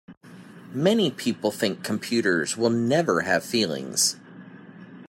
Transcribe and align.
Many 0.73 1.11
people 1.11 1.51
think 1.51 1.83
computers 1.83 2.57
will 2.57 2.71
never 2.71 3.21
have 3.21 3.45
feelings. 3.45 4.15